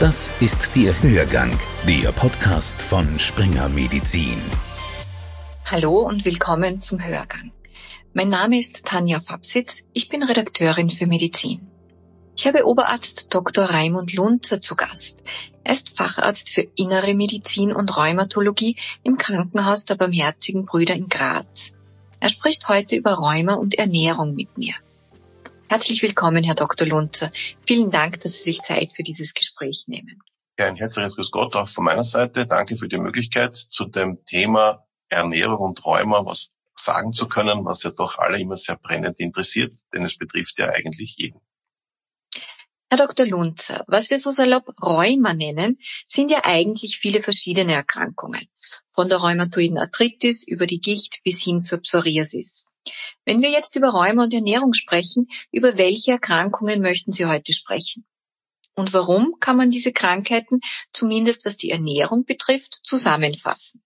[0.00, 4.38] Das ist der Hörgang, der Podcast von Springer Medizin.
[5.64, 7.50] Hallo und willkommen zum Hörgang.
[8.12, 11.66] Mein Name ist Tanja Fabsitz, ich bin Redakteurin für Medizin.
[12.36, 13.64] Ich habe Oberarzt Dr.
[13.64, 15.22] Raimund Lunzer zu Gast.
[15.64, 21.72] Er ist Facharzt für Innere Medizin und Rheumatologie im Krankenhaus der Barmherzigen Brüder in Graz.
[22.20, 24.74] Er spricht heute über Rheuma und Ernährung mit mir.
[25.68, 26.86] Herzlich willkommen, Herr Dr.
[26.86, 27.32] Lunzer.
[27.66, 30.22] Vielen Dank, dass Sie sich Zeit für dieses Gespräch nehmen.
[30.58, 32.46] Ja, ein herzliches Grüß Gott auch von meiner Seite.
[32.46, 37.82] Danke für die Möglichkeit, zu dem Thema Ernährung und Rheuma was sagen zu können, was
[37.82, 41.40] ja doch alle immer sehr brennend interessiert, denn es betrifft ja eigentlich jeden.
[42.88, 43.26] Herr Dr.
[43.26, 48.48] Lunzer, was wir so salopp Rheuma nennen, sind ja eigentlich viele verschiedene Erkrankungen.
[48.88, 52.66] Von der rheumatoiden Arthritis über die Gicht bis hin zur Psoriasis.
[53.24, 58.06] Wenn wir jetzt über Rheuma und Ernährung sprechen, über welche Erkrankungen möchten Sie heute sprechen?
[58.74, 60.60] Und warum kann man diese Krankheiten,
[60.92, 63.82] zumindest was die Ernährung betrifft, zusammenfassen?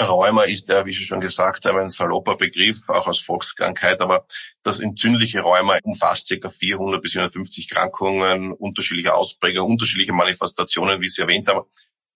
[0.00, 4.26] Rheuma ist ja, wie Sie schon gesagt haben, ein salopper Begriff, auch als Volkskrankheit, aber
[4.62, 6.48] das entzündliche Rheuma umfasst ca.
[6.48, 11.66] 400 bis 450 Krankungen, unterschiedliche Ausprägungen, unterschiedliche Manifestationen, wie Sie erwähnt haben.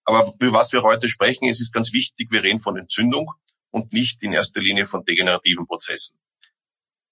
[0.05, 3.33] Aber für was wir heute sprechen, es ist ganz wichtig, wir reden von Entzündung
[3.71, 6.19] und nicht in erster Linie von degenerativen Prozessen.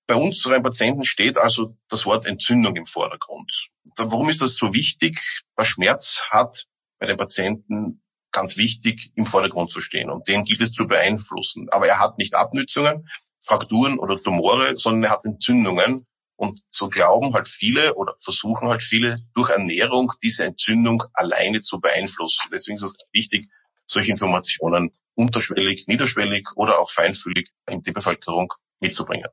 [0.06, 3.68] Bei unseren Patienten steht also das Wort Entzündung im Vordergrund.
[3.96, 5.20] Warum ist das so wichtig?
[5.58, 6.66] Der Schmerz hat
[6.98, 11.68] bei den Patienten ganz wichtig im Vordergrund zu stehen und den gilt es zu beeinflussen.
[11.70, 17.34] Aber er hat nicht Abnützungen, Frakturen oder Tumore, sondern er hat Entzündungen und so glauben
[17.34, 22.48] halt viele oder versuchen halt viele durch Ernährung diese Entzündung alleine zu beeinflussen.
[22.52, 23.50] Deswegen ist es wichtig,
[23.86, 29.28] solche Informationen unterschwellig, niederschwellig oder auch feinfühlig in die Bevölkerung mitzubringen.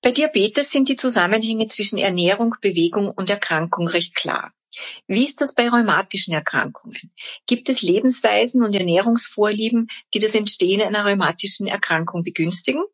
[0.00, 4.52] Bei Diabetes sind die Zusammenhänge zwischen Ernährung, Bewegung und Erkrankung recht klar.
[5.06, 7.12] Wie ist das bei rheumatischen Erkrankungen?
[7.46, 12.84] Gibt es Lebensweisen und Ernährungsvorlieben, die das Entstehen einer rheumatischen Erkrankung begünstigen?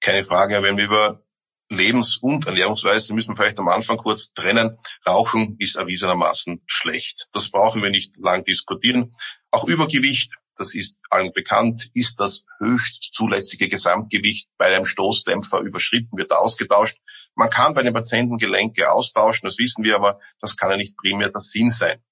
[0.00, 0.62] Keine Frage.
[0.62, 1.22] Wenn wir über
[1.70, 4.78] Lebens- und Ernährungsweise müssen wir vielleicht am Anfang kurz trennen.
[5.06, 7.28] Rauchen ist erwiesenermaßen schlecht.
[7.32, 9.14] Das brauchen wir nicht lang diskutieren.
[9.50, 16.16] Auch Übergewicht, das ist allen bekannt, ist das höchst zulässige Gesamtgewicht bei einem Stoßdämpfer überschritten,
[16.16, 16.98] wird ausgetauscht.
[17.34, 20.96] Man kann bei den Patienten Gelenke austauschen, das wissen wir, aber das kann ja nicht
[20.96, 22.02] primär der Sinn sein.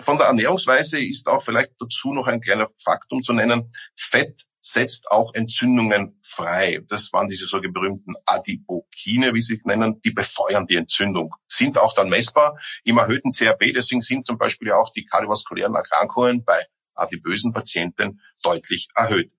[0.00, 3.70] Von der Ernährungsweise ist auch vielleicht dazu noch ein kleiner Faktum zu nennen.
[3.94, 6.82] Fett setzt auch Entzündungen frei.
[6.88, 11.78] Das waren diese so berühmten Adipokine, wie sie sich nennen, die befeuern die Entzündung, sind
[11.78, 13.72] auch dann messbar im erhöhten CRP.
[13.72, 19.32] Deswegen sind zum Beispiel auch die kardiovaskulären Erkrankungen bei adipösen Patienten deutlich erhöht.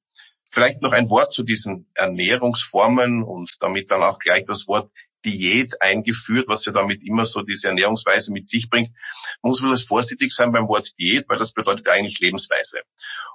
[0.49, 4.91] Vielleicht noch ein Wort zu diesen Ernährungsformen und damit dann auch gleich das Wort
[5.25, 8.91] Diät eingeführt, was ja damit immer so diese Ernährungsweise mit sich bringt.
[9.41, 12.81] Man muss wirklich vorsichtig sein beim Wort Diät, weil das bedeutet eigentlich Lebensweise.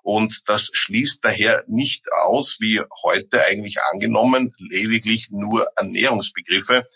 [0.02, 6.86] Und das schließt daher nicht aus, wie heute eigentlich angenommen, lediglich nur Ernährungsbegriffe.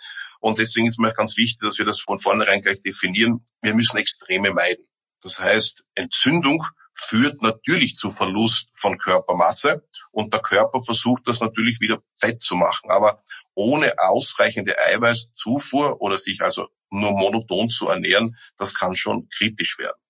[0.40, 3.44] Und deswegen ist mir ganz wichtig, dass wir das von vornherein gleich definieren.
[3.60, 4.84] Wir müssen Extreme meiden.
[5.22, 11.80] Das heißt, Entzündung führt natürlich zu Verlust von Körpermasse und der Körper versucht das natürlich
[11.80, 12.90] wieder fett zu machen.
[12.90, 13.22] Aber
[13.54, 20.00] ohne ausreichende Eiweißzufuhr oder sich also nur monoton zu ernähren, das kann schon kritisch werden.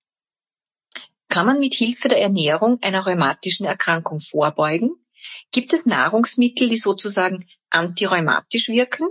[1.28, 4.90] Kann man mit Hilfe der Ernährung einer rheumatischen Erkrankung vorbeugen?
[5.52, 9.08] Gibt es Nahrungsmittel, die sozusagen antirheumatisch wirken?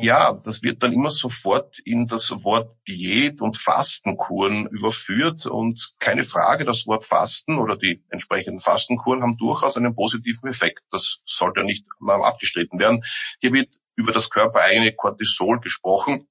[0.00, 6.22] Ja, das wird dann immer sofort in das Wort Diät und Fastenkuren überführt und keine
[6.22, 10.84] Frage, das Wort Fasten oder die entsprechenden Fastenkuren haben durchaus einen positiven Effekt.
[10.92, 13.02] Das sollte nicht mal abgestritten werden.
[13.40, 16.28] Hier wird über das körpereigene Cortisol gesprochen,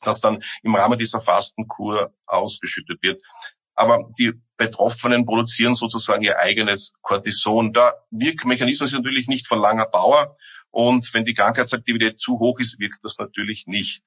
[0.00, 3.22] das dann im Rahmen dieser Fastenkur ausgeschüttet wird.
[3.76, 7.72] Aber die Betroffenen produzieren sozusagen ihr eigenes Cortison.
[7.72, 10.36] Der Wirkmechanismus ist natürlich nicht von langer Dauer
[10.78, 14.04] und wenn die Krankheitsaktivität zu hoch ist, wirkt das natürlich nicht.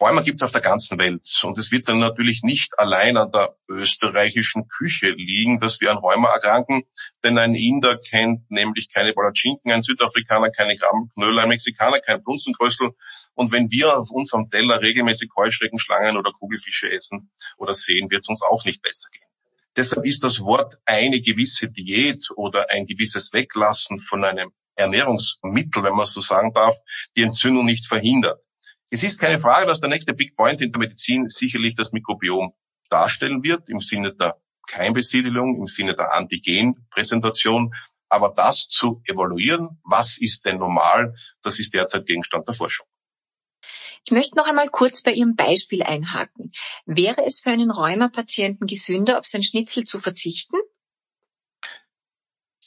[0.00, 1.28] Rheuma gibt es auf der ganzen Welt.
[1.42, 5.98] Und es wird dann natürlich nicht allein an der österreichischen Küche liegen, dass wir an
[5.98, 6.84] Rheuma erkranken.
[7.24, 12.90] Denn ein Inder kennt nämlich keine Palatschinken, ein Südafrikaner keine Grammknödel, ein Mexikaner kein Brunzenkröstel.
[13.34, 18.28] Und wenn wir auf unserem Teller regelmäßig Heuschreckenschlangen oder Kugelfische essen oder sehen, wird es
[18.28, 19.26] uns auch nicht besser gehen.
[19.74, 25.94] Deshalb ist das Wort eine gewisse Diät oder ein gewisses Weglassen von einem Ernährungsmittel, wenn
[25.94, 26.76] man so sagen darf,
[27.16, 28.40] die Entzündung nicht verhindert.
[28.90, 32.52] Es ist keine Frage, dass der nächste Big Point in der Medizin sicherlich das Mikrobiom
[32.88, 37.74] darstellen wird, im Sinne der Keimbesiedelung, im Sinne der Antigenpräsentation.
[38.08, 42.86] Aber das zu evaluieren, was ist denn normal, das ist derzeit Gegenstand der Forschung.
[44.04, 46.52] Ich möchte noch einmal kurz bei Ihrem Beispiel einhaken.
[46.84, 50.56] Wäre es für einen Rheumapatienten gesünder, auf sein Schnitzel zu verzichten?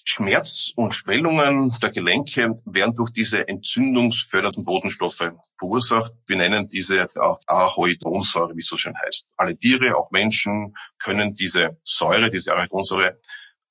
[0.09, 6.13] Schmerz und Schwellungen der Gelenke werden durch diese entzündungsfördernden Botenstoffe verursacht.
[6.25, 7.09] Wir nennen diese
[7.45, 9.29] Arachidonsäure, wie es so schön heißt.
[9.37, 13.19] Alle Tiere, auch Menschen, können diese Säure, diese Arachidonsäure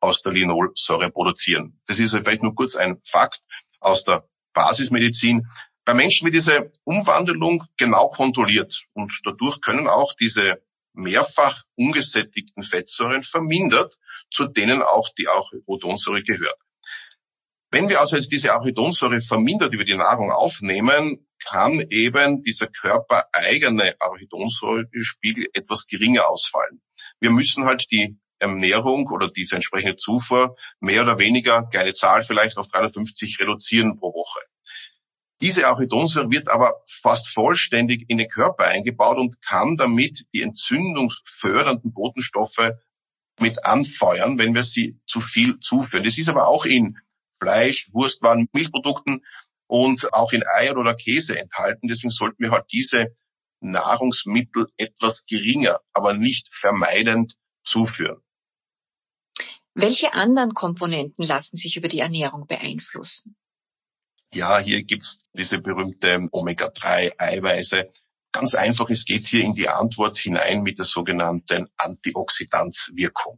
[0.01, 1.81] aus der Linolsäure produzieren.
[1.87, 3.43] Das ist vielleicht nur kurz ein Fakt
[3.81, 5.47] aus der Basismedizin.
[5.85, 10.63] Bei Menschen wird diese Umwandlung genau kontrolliert und dadurch können auch diese
[10.99, 13.95] mehrfach ungesättigten Fettsäuren vermindert,
[14.31, 16.59] zu denen auch die Arachidonsäure gehört.
[17.71, 23.95] Wenn wir also jetzt diese Arachidonsäure vermindert über die Nahrung aufnehmen, kann eben dieser körpereigene
[24.01, 26.81] Arachidonsäurespiegel etwas geringer ausfallen.
[27.21, 32.57] Wir müssen halt die Ernährung oder diese entsprechende Zufuhr mehr oder weniger, kleine Zahl vielleicht,
[32.57, 34.41] auf 350 reduzieren pro Woche.
[35.41, 41.93] Diese Arachidonsäure wird aber fast vollständig in den Körper eingebaut und kann damit die entzündungsfördernden
[41.93, 42.73] Botenstoffe
[43.39, 46.05] mit anfeuern, wenn wir sie zu viel zuführen.
[46.05, 46.99] Das ist aber auch in
[47.41, 49.25] Fleisch, Wurstwaren, Milchprodukten
[49.69, 51.87] und auch in Eier oder Käse enthalten.
[51.87, 53.15] Deswegen sollten wir halt diese
[53.61, 57.35] Nahrungsmittel etwas geringer, aber nicht vermeidend
[57.65, 58.21] zuführen.
[59.75, 63.37] Welche anderen Komponenten lassen sich über die Ernährung beeinflussen?
[64.35, 67.89] Ja, hier gibt's diese berühmte Omega-3-Eiweiße.
[68.31, 73.37] Ganz einfach, es geht hier in die Antwort hinein mit der sogenannten Antioxidanzwirkung.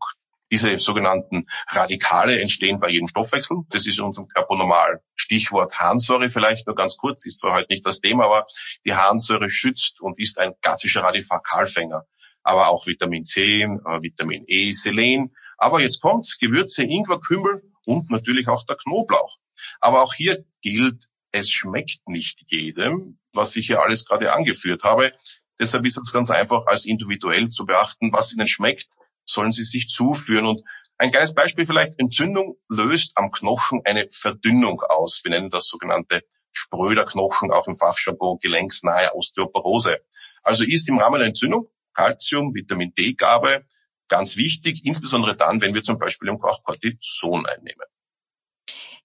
[0.50, 3.58] Diese sogenannten Radikale entstehen bei jedem Stoffwechsel.
[3.70, 5.00] Das ist in unserem Körper normal.
[5.14, 8.46] Stichwort Harnsäure vielleicht nur ganz kurz, ist zwar heute nicht das Thema, aber
[8.84, 12.04] die Harnsäure schützt und ist ein klassischer Radikalfänger.
[12.42, 15.36] Aber auch Vitamin C, äh, Vitamin E, Selen.
[15.56, 19.36] Aber jetzt kommt's, Gewürze, Ingwer, Kümmel und natürlich auch der Knoblauch.
[19.80, 25.12] Aber auch hier gilt, es schmeckt nicht jedem, was ich hier alles gerade angeführt habe.
[25.58, 28.88] Deshalb ist es ganz einfach als individuell zu beachten, was Ihnen schmeckt,
[29.24, 30.46] sollen Sie sich zuführen.
[30.46, 30.62] Und
[30.98, 35.20] ein kleines Beispiel vielleicht, Entzündung löst am Knochen eine Verdünnung aus.
[35.22, 36.22] Wir nennen das sogenannte
[36.52, 39.98] Spröderknochen, auch im Fachjargon gelenksnahe Osteoporose.
[40.42, 43.64] Also ist im Rahmen der Entzündung Calcium, Vitamin D-Gabe
[44.08, 47.86] ganz wichtig, insbesondere dann, wenn wir zum Beispiel auch Cortison einnehmen.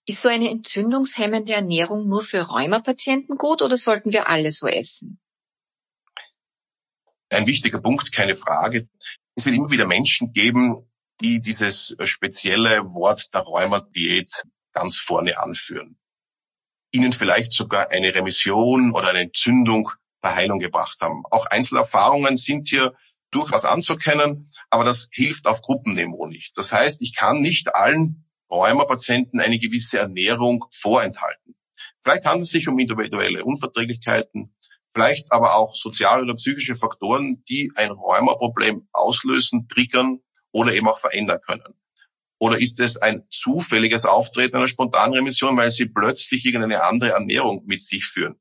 [0.07, 5.19] Ist so eine entzündungshemmende Ernährung nur für Rheumapatienten gut oder sollten wir alle so essen?
[7.29, 8.87] Ein wichtiger Punkt, keine Frage.
[9.33, 10.87] Es wird immer wieder Menschen geben,
[11.21, 14.43] die dieses spezielle Wort der Rheumadiät
[14.73, 15.97] ganz vorne anführen.
[16.91, 19.89] Ihnen vielleicht sogar eine Remission oder eine Entzündung
[20.23, 21.23] der Heilung gebracht haben.
[21.31, 22.93] Auch Einzelerfahrungen sind hier
[23.31, 26.57] durchaus anzukennen, aber das hilft auf Gruppenniveau nicht.
[26.57, 31.55] Das heißt, ich kann nicht allen Rheumapatienten eine gewisse Ernährung vorenthalten.
[32.01, 34.55] Vielleicht handelt es sich um individuelle Unverträglichkeiten,
[34.93, 40.19] vielleicht aber auch soziale oder psychische Faktoren, die ein Rheumaproblem auslösen, triggern
[40.51, 41.73] oder eben auch verändern können.
[42.39, 47.81] Oder ist es ein zufälliges Auftreten einer Spontanremission, weil sie plötzlich irgendeine andere Ernährung mit
[47.81, 48.35] sich führen?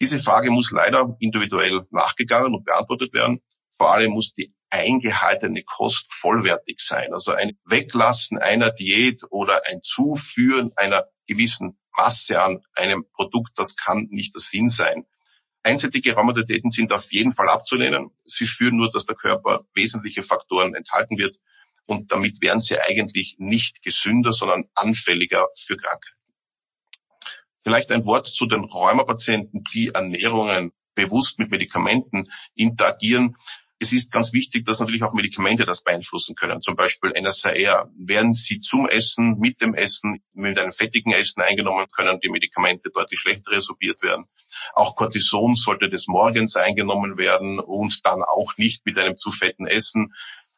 [0.00, 3.40] Diese Frage muss leider individuell nachgegangen und beantwortet werden.
[3.76, 7.12] Vor allem muss die eingehaltene Kost vollwertig sein.
[7.12, 13.76] Also ein Weglassen einer Diät oder ein Zuführen einer gewissen Masse an einem Produkt, das
[13.76, 15.04] kann nicht der Sinn sein.
[15.62, 18.10] Einseitige Rheumatoiditäten sind auf jeden Fall abzulehnen.
[18.14, 21.36] Sie führen nur, dass der Körper wesentliche Faktoren enthalten wird
[21.86, 26.16] und damit wären sie eigentlich nicht gesünder, sondern anfälliger für Krankheiten.
[27.62, 33.36] Vielleicht ein Wort zu den Rheumapatienten, die Ernährungen bewusst mit Medikamenten interagieren
[33.80, 36.60] es ist ganz wichtig, dass natürlich auch Medikamente das beeinflussen können.
[36.60, 37.90] Zum Beispiel NSAR.
[37.96, 42.90] Werden sie zum Essen, mit dem Essen, mit einem fettigen Essen eingenommen, können die Medikamente
[42.90, 44.26] deutlich schlechter resorbiert werden.
[44.72, 49.66] Auch Cortison sollte des Morgens eingenommen werden und dann auch nicht mit einem zu fetten
[49.66, 50.12] Essen.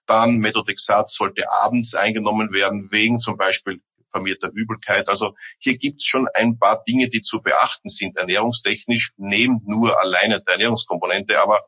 [0.07, 5.09] Dann Methotrexat sollte abends eingenommen werden, wegen zum Beispiel vermehrter Übelkeit.
[5.09, 10.01] Also hier gibt es schon ein paar Dinge, die zu beachten sind, ernährungstechnisch, neben nur
[10.01, 11.41] alleine der Ernährungskomponente.
[11.41, 11.63] Aber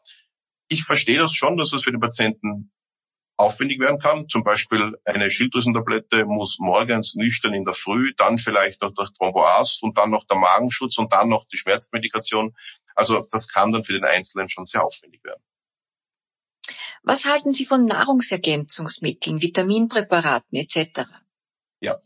[0.72, 2.72] ich verstehe das schon, dass es für den Patienten
[3.36, 4.28] aufwendig werden kann.
[4.28, 9.80] Zum Beispiel eine Schilddrüsentablette muss morgens nüchtern in der Früh, dann vielleicht noch der Thromboas
[9.82, 12.54] und dann noch der Magenschutz und dann noch die Schmerzmedikation.
[12.94, 15.42] Also das kann dann für den Einzelnen schon sehr aufwendig werden.
[17.02, 21.08] Was halten Sie von Nahrungsergänzungsmitteln, Vitaminpräparaten etc.?
[21.80, 21.98] Ja,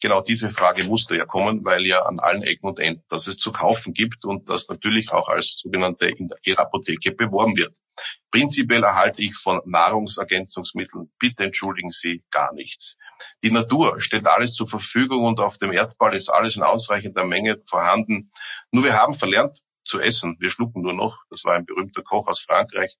[0.00, 3.36] genau diese Frage musste ja kommen, weil ja an allen Ecken und Enden, dass es
[3.36, 7.74] zu kaufen gibt und das natürlich auch als sogenannte in der Apotheke beworben wird.
[8.30, 12.98] Prinzipiell erhalte ich von Nahrungsergänzungsmitteln, bitte entschuldigen Sie, gar nichts.
[13.42, 17.58] Die Natur stellt alles zur Verfügung und auf dem Erdball ist alles in ausreichender Menge
[17.60, 18.32] vorhanden.
[18.72, 20.36] Nur wir haben verlernt, zu essen.
[20.40, 21.22] Wir schlucken nur noch.
[21.30, 22.96] Das war ein berühmter Koch aus Frankreich.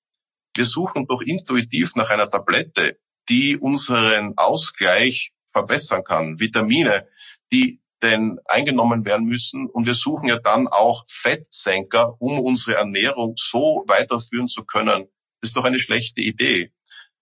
[0.55, 2.99] Wir suchen doch intuitiv nach einer Tablette,
[3.29, 6.39] die unseren Ausgleich verbessern kann.
[6.39, 7.09] Vitamine,
[7.51, 9.69] die denn eingenommen werden müssen.
[9.69, 15.09] Und wir suchen ja dann auch Fettsenker, um unsere Ernährung so weiterführen zu können.
[15.41, 16.73] Das ist doch eine schlechte Idee.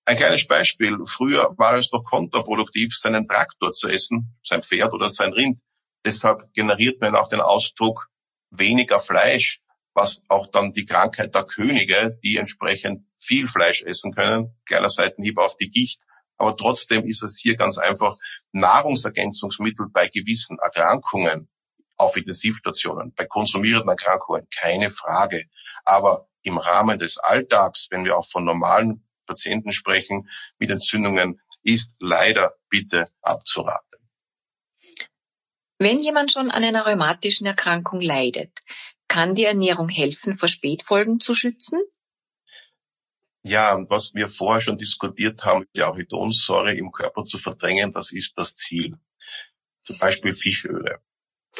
[0.05, 0.99] Ein kleines Beispiel.
[1.07, 5.61] Früher war es doch kontraproduktiv, seinen Traktor zu essen, sein Pferd oder sein Rind.
[6.05, 8.09] Deshalb generiert man auch den Ausdruck
[8.51, 9.61] weniger Fleisch,
[9.95, 15.39] was auch dann die Krankheit der Könige, die entsprechend viel Fleisch essen können, kleiner Seitenhieb
[15.39, 16.03] auf die Gicht.
[16.43, 18.17] Aber trotzdem ist es hier ganz einfach
[18.51, 21.49] Nahrungsergänzungsmittel bei gewissen Erkrankungen
[21.97, 25.45] auf Intensivstationen, bei konsumierenden Erkrankungen, keine Frage.
[25.85, 31.95] Aber im Rahmen des Alltags, wenn wir auch von normalen Patienten sprechen mit Entzündungen, ist
[32.01, 34.01] leider bitte abzuraten.
[35.79, 38.59] Wenn jemand schon an einer rheumatischen Erkrankung leidet,
[39.07, 41.81] kann die Ernährung helfen, vor Spätfolgen zu schützen?
[43.45, 48.39] Ja, was wir vorher schon diskutiert haben, die Arachidonsäure im Körper zu verdrängen, das ist
[48.39, 48.97] das Ziel.
[49.85, 51.01] Zum Beispiel Fischöle.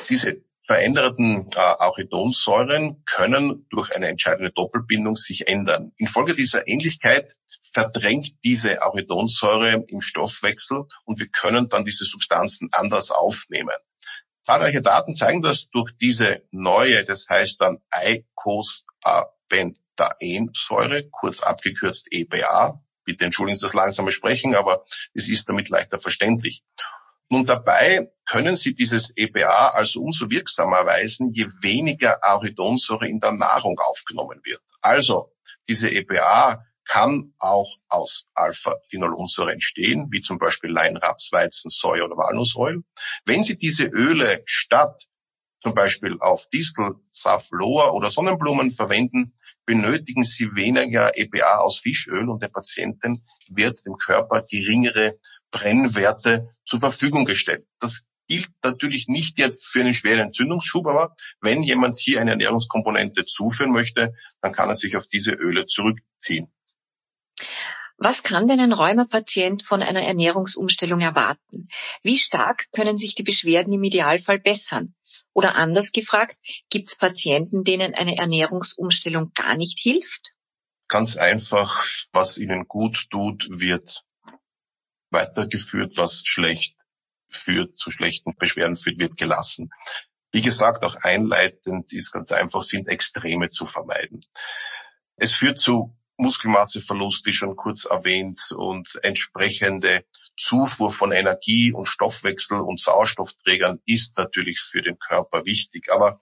[0.09, 5.93] Diese veränderten äh, Arachidonsäuren können durch eine entscheidende Doppelbindung sich ändern.
[5.97, 7.35] Infolge dieser Ähnlichkeit
[7.73, 13.75] verdrängt diese Arachidonsäure im Stoffwechsel und wir können dann diese Substanzen anders aufnehmen.
[14.43, 17.83] Zahlreiche Daten zeigen, dass durch diese neue, das heißt dann
[19.99, 24.85] Eicosapentaensäure, kurz abgekürzt EPA, bitte entschuldigen Sie das langsame Sprechen, aber
[25.15, 26.63] es ist damit leichter verständlich.
[27.29, 33.33] Nun dabei können Sie dieses EPA also umso wirksamer erweisen, je weniger Arachidonsäure in der
[33.33, 34.61] Nahrung aufgenommen wird.
[34.81, 35.33] Also
[35.69, 42.83] diese EPA kann auch aus Alpha-Linolonsäure entstehen, wie zum Beispiel Leinraps, Weizen, Soja oder Walnussöl.
[43.25, 45.07] Wenn Sie diese Öle statt
[45.61, 49.33] zum Beispiel auf Distel, Saffloa oder Sonnenblumen verwenden,
[49.67, 55.19] benötigen Sie weniger EPA aus Fischöl und der Patientin wird dem Körper geringere
[55.51, 57.67] Brennwerte zur Verfügung gestellt.
[57.79, 63.25] Das gilt natürlich nicht jetzt für einen schweren Entzündungsschub, aber wenn jemand hier eine Ernährungskomponente
[63.25, 66.53] zuführen möchte, dann kann er sich auf diese Öle zurückziehen.
[68.05, 71.69] Was kann denn ein Rheumapatient von einer Ernährungsumstellung erwarten?
[72.03, 74.93] Wie stark können sich die Beschwerden im Idealfall bessern?
[75.33, 76.37] Oder anders gefragt,
[76.69, 80.33] gibt es Patienten, denen eine Ernährungsumstellung gar nicht hilft?
[80.89, 84.03] Ganz einfach, was ihnen gut tut, wird
[85.11, 86.75] weitergeführt, was schlecht
[87.29, 89.71] führt, zu schlechten Beschwerden führt, wird gelassen.
[90.33, 94.27] Wie gesagt, auch einleitend ist ganz einfach, sind Extreme zu vermeiden.
[95.15, 100.05] Es führt zu Muskelmasseverlust, wie schon kurz erwähnt, und entsprechende
[100.39, 105.93] Zufuhr von Energie und Stoffwechsel und Sauerstoffträgern ist natürlich für den Körper wichtig.
[105.93, 106.21] Aber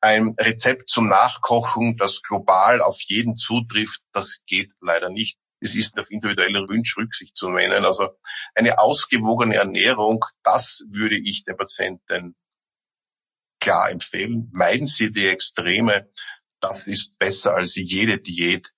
[0.00, 5.38] ein Rezept zum Nachkochen, das global auf jeden zutrifft, das geht leider nicht.
[5.60, 7.84] Es ist auf individuelle Wünsche Rücksicht zu nehmen.
[7.84, 8.08] Also
[8.54, 12.34] eine ausgewogene Ernährung, das würde ich den Patienten
[13.60, 14.50] klar empfehlen.
[14.52, 16.10] Meiden Sie die Extreme.
[16.58, 18.72] Das ist besser als jede Diät,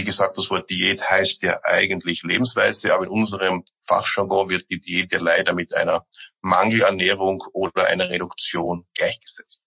[0.00, 4.80] wie gesagt, das Wort Diät heißt ja eigentlich Lebensweise, aber in unserem Fachjargon wird die
[4.80, 6.06] Diät ja leider mit einer
[6.40, 9.62] Mangelernährung oder einer Reduktion gleichgesetzt.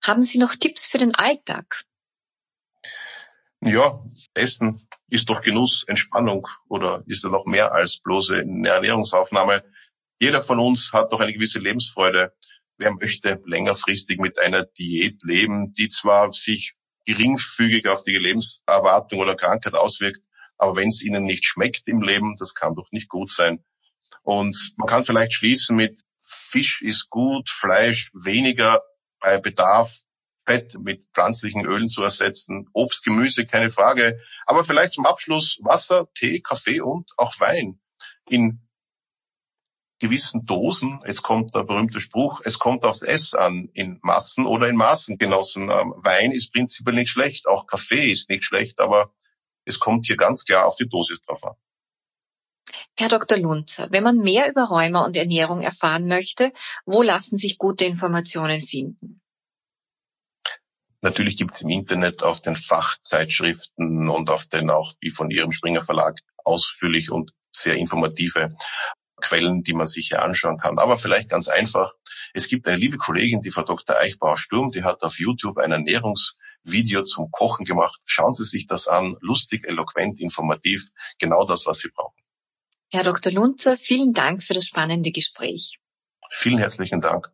[0.00, 1.82] Haben Sie noch Tipps für den Alltag?
[3.60, 4.00] Ja,
[4.34, 9.64] Essen ist doch Genuss, Entspannung oder ist er noch mehr als bloße eine Ernährungsaufnahme.
[10.20, 12.32] Jeder von uns hat doch eine gewisse Lebensfreude.
[12.76, 19.34] Wer möchte längerfristig mit einer Diät leben, die zwar sich geringfügig auf die Lebenserwartung oder
[19.34, 20.20] Krankheit auswirkt.
[20.56, 23.64] Aber wenn es ihnen nicht schmeckt im Leben, das kann doch nicht gut sein.
[24.22, 28.82] Und man kann vielleicht schließen mit Fisch ist gut, Fleisch weniger
[29.20, 30.00] bei Bedarf,
[30.46, 34.20] Fett mit pflanzlichen Ölen zu ersetzen, Obst, Gemüse, keine Frage.
[34.46, 37.80] Aber vielleicht zum Abschluss Wasser, Tee, Kaffee und auch Wein
[38.28, 38.63] in
[40.04, 44.68] gewissen Dosen, jetzt kommt der berühmte Spruch, es kommt aufs S an, in Massen oder
[44.68, 45.70] in Maßen genossen.
[45.70, 49.14] Ähm, Wein ist prinzipiell nicht schlecht, auch Kaffee ist nicht schlecht, aber
[49.64, 51.54] es kommt hier ganz klar auf die Dosis drauf an.
[52.96, 53.38] Herr Dr.
[53.38, 56.52] Lunzer, wenn man mehr über Rheuma und Ernährung erfahren möchte,
[56.84, 59.22] wo lassen sich gute Informationen finden?
[61.00, 65.52] Natürlich gibt es im Internet auf den Fachzeitschriften und auf den auch wie von Ihrem
[65.52, 68.54] Springer Verlag ausführlich und sehr informative
[69.20, 70.78] Quellen, die man sich hier anschauen kann.
[70.78, 71.92] Aber vielleicht ganz einfach.
[72.32, 73.96] Es gibt eine liebe Kollegin, die Frau Dr.
[73.96, 78.00] Eichbauer-Sturm, die hat auf YouTube ein Ernährungsvideo zum Kochen gemacht.
[78.04, 79.16] Schauen Sie sich das an.
[79.20, 80.88] Lustig, eloquent, informativ.
[81.18, 82.16] Genau das, was Sie brauchen.
[82.90, 83.32] Herr Dr.
[83.32, 85.78] Lunzer, vielen Dank für das spannende Gespräch.
[86.30, 87.33] Vielen herzlichen Dank.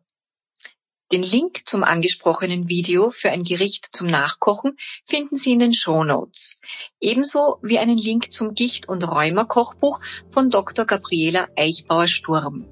[1.11, 6.05] Den Link zum angesprochenen Video für ein Gericht zum Nachkochen finden Sie in den Show
[6.05, 6.57] Notes.
[7.01, 9.99] Ebenso wie einen Link zum Gicht- und Rheuma-Kochbuch
[10.29, 10.85] von Dr.
[10.85, 12.65] Gabriela Eichbauer-Sturm.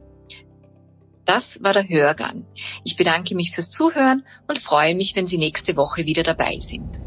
[1.26, 2.46] Das war der Hörgang.
[2.86, 7.02] Ich bedanke mich fürs Zuhören und freue mich, wenn Sie nächste Woche wieder dabei sind.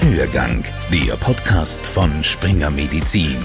[0.00, 3.44] Hörgang, der Podcast von Springer Medizin.